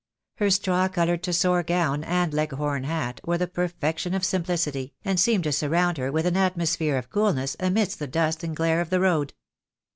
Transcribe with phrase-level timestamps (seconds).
[0.37, 5.43] Her straw coloured tussore gown and leghorn hat were the perfection of simplicity, and seemed
[5.43, 8.99] to surround her with an atmosphere of coolness amidst the dust and glare of the
[8.99, 9.35] road.